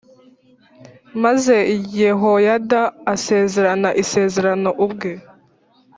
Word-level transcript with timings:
Maze 1.23 1.55
Yehoyada 2.01 2.81
asezerana 3.13 3.89
isezerano 4.03 4.69
ubwe 4.85 5.11